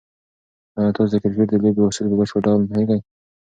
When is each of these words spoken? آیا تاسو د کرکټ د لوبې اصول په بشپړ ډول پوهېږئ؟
آیا 0.77 0.91
تاسو 0.95 1.11
د 1.13 1.15
کرکټ 1.23 1.47
د 1.51 1.55
لوبې 1.63 1.81
اصول 1.87 2.07
په 2.09 2.17
بشپړ 2.19 2.41
ډول 2.45 2.61
پوهېږئ؟ 2.69 2.99